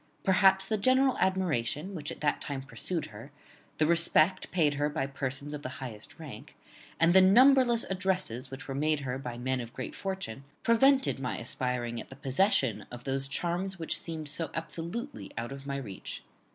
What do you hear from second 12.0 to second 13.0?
at the possession